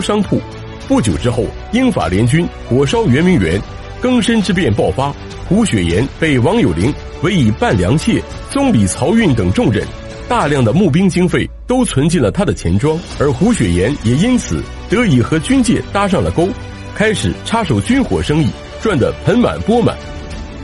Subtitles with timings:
[0.00, 0.40] 商铺。
[0.86, 3.60] 不久之后，英法联军火烧圆明园，
[4.00, 5.14] 更深之变爆发。
[5.48, 9.82] 胡雪岩被王有龄委以伴良妾、宗理漕运等重任，
[10.28, 16.48] 大量的募兵经费都存进了他的钱庄，而胡雪岩也因此得以和军界搭上了钩，
[16.94, 18.48] 开始插手军火生意，
[18.82, 19.96] 赚得盆满钵满。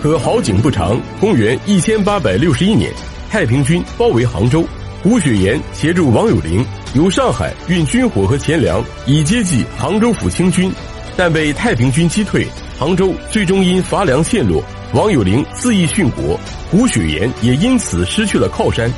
[0.02, 2.92] 可好景不长，公元一千八百六十一年，
[3.30, 4.62] 太平军包围杭州，
[5.04, 6.64] 胡雪岩协助王有龄
[6.94, 10.72] 由上海运军火和钱粮，以接济杭州府清军，
[11.14, 12.46] 但被太平军击退。
[12.78, 18.90] 杭州最终因乏粮陷落，王有龄自缢殉国，胡雪岩也因此失去了靠山。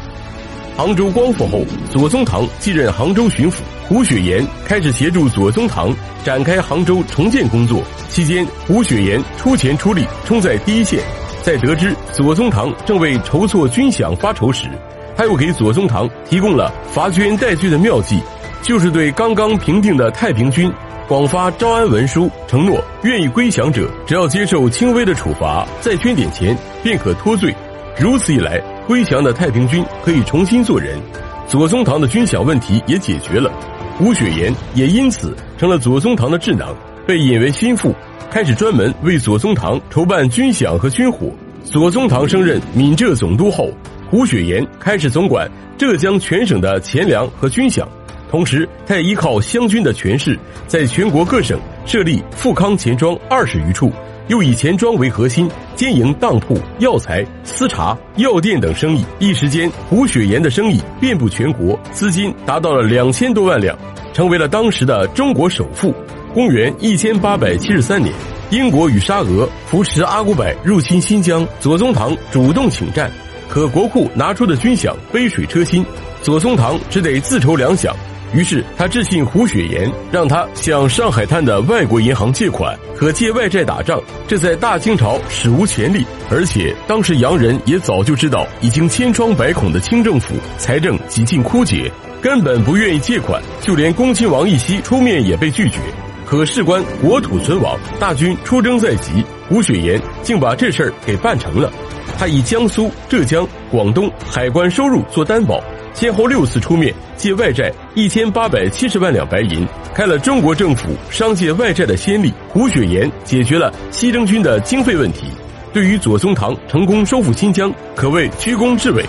[0.76, 3.56] 杭州光复后，左宗棠继任杭州巡抚，
[3.88, 5.92] 胡雪岩开始协助左宗棠
[6.22, 7.82] 展开杭州重建工作。
[8.10, 11.00] 期间，胡雪岩出钱出力，冲在第一线。
[11.42, 14.68] 在得知左宗棠正为筹措军饷发愁时，
[15.16, 18.20] 他又给左宗棠提供了罚捐代罪的妙计，
[18.62, 20.70] 就是对刚刚平定的太平军。
[21.08, 27.54] 广发招安文书，承诺愿意归降者，只要接受轻微的处罚，再捐点钱，便可脱罪。
[27.96, 30.98] 如此一来，归降的太平军可以重新做人，
[31.46, 33.52] 左宗棠的军饷问题也解决了。
[34.00, 36.74] 吴雪岩也因此成了左宗棠的智囊，
[37.06, 37.94] 被引为心腹，
[38.28, 41.28] 开始专门为左宗棠筹办军饷和军火。
[41.62, 43.70] 左宗棠升任闽浙总督后，
[44.10, 47.84] 胡雪岩开始总管浙江全省的钱粮和军饷。
[48.28, 53.92] 同时，他也依靠湘军的权势，在全国各省设立富康钱庄二十余处，
[54.26, 59.04] 又以钱庄为核心，兼营当铺、药材、私茶、药店等生意。
[59.20, 63.78] 一时间，胡雪岩的生意遍布全国，资金达到了两千多万两，
[64.12, 65.94] 成为了当时的中国首富。
[66.34, 68.12] 公元一千八百七十三年，
[68.50, 73.10] 英国与沙俄扶持阿古柏入侵新疆，左宗棠主动请战，
[73.48, 75.84] 可国库拿出的军饷杯水车薪，
[76.22, 77.92] 左宗棠只得自筹粮饷。
[78.34, 84.02] 于是他致信胡雪岩，让他向上海滩的外国银行借款，可借外债打仗。
[84.26, 91.90] 这在大清朝史无前例，而且当时洋人也早就知道，已经千疮百孔的清政府财政几近枯竭，
[92.20, 93.40] 根本不愿意借款。
[93.60, 95.78] 就连恭亲王奕熙出面也被拒绝。
[96.26, 101.72] 可事关国土存亡，大军出征在即，胡雪岩竟把这事儿给办成了。
[102.18, 105.62] 他以江苏、浙江、广东海关收入做担保。
[105.94, 112.30] 先后六次出面借外债一千八百七十万两白银，开了中国政府商借外债的先例。
[112.50, 115.28] 胡雪岩解决了西征军的经费问题，
[115.72, 119.02] 对于左宗棠成功收复新疆可谓居功至伟。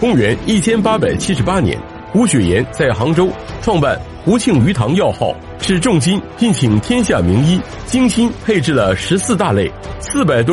[0.00, 1.78] 公元一千八百七十八年，
[2.10, 3.28] 胡雪岩在杭州
[3.62, 9.70] 创办胡庆余堂药号，斥重金聘请天下名医，精心配置了十四大类
[10.00, 10.46] 四百多。